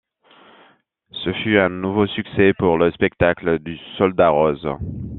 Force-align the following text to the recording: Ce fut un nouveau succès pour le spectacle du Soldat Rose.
Ce 1.11 1.31
fut 1.31 1.59
un 1.59 1.69
nouveau 1.69 2.07
succès 2.07 2.53
pour 2.57 2.79
le 2.79 2.89
spectacle 2.89 3.59
du 3.59 3.77
Soldat 3.99 4.29
Rose. 4.29 4.67